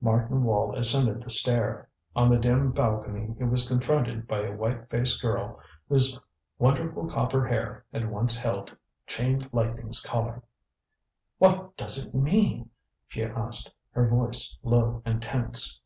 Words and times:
Martin 0.00 0.44
Wall 0.44 0.76
ascended 0.76 1.20
the 1.24 1.28
stair. 1.28 1.88
On 2.14 2.28
the 2.28 2.38
dim 2.38 2.70
balcony 2.70 3.34
he 3.36 3.42
was 3.42 3.66
confronted 3.66 4.28
by 4.28 4.38
a 4.42 4.54
white 4.54 4.88
faced 4.88 5.20
girl 5.20 5.58
whose 5.88 6.16
wonderful 6.56 7.08
copper 7.08 7.48
hair 7.48 7.84
had 7.92 8.08
once 8.08 8.38
held 8.38 8.76
Chain 9.08 9.48
Lightning's 9.50 10.00
Collar. 10.00 10.44
"What 11.38 11.76
does 11.76 12.06
it 12.06 12.14
mean?" 12.14 12.70
she 13.08 13.24
asked, 13.24 13.72
her 13.90 14.06
voice 14.06 14.56
low 14.62 15.02
and 15.04 15.20
tense. 15.20 15.80